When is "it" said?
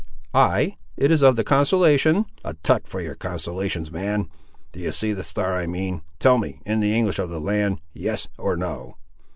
0.97-1.11